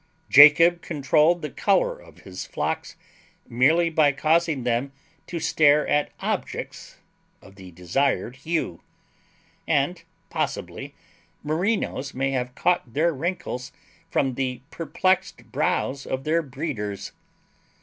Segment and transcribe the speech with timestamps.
[0.31, 2.95] Jacob controlled the color of his flocks
[3.47, 4.91] merely by causing them
[5.27, 6.97] to stare at objects
[7.39, 8.81] of the desired hue;
[9.67, 10.01] and
[10.31, 10.95] possibly
[11.43, 13.71] Merinos may have caught their wrinkles
[14.09, 17.11] from the perplexed brows of their breeders.